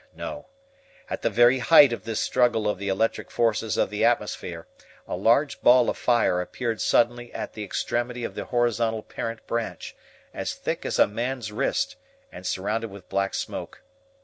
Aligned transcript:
No. 0.15 0.47
At 1.11 1.21
the 1.21 1.29
very 1.29 1.59
height 1.59 1.93
of 1.93 2.05
this 2.05 2.19
struggle 2.19 2.67
of 2.67 2.79
the 2.79 2.87
electric 2.87 3.29
forces 3.29 3.77
of 3.77 3.91
the 3.91 4.03
atmosphere, 4.03 4.65
a 5.07 5.15
large 5.15 5.61
ball 5.61 5.91
of 5.91 5.95
fire 5.99 6.41
appeared 6.41 6.81
suddenly 6.81 7.31
at 7.35 7.53
the 7.53 7.63
extremity 7.63 8.23
of 8.23 8.33
the 8.33 8.45
horizontal 8.45 9.03
parent 9.03 9.45
branch, 9.45 9.95
as 10.33 10.55
thick 10.55 10.87
as 10.87 10.97
a 10.97 11.05
man's 11.05 11.51
wrist, 11.51 11.97
and 12.31 12.47
surrounded 12.47 12.89
with 12.89 13.09
black 13.09 13.35
smoke. 13.35 13.83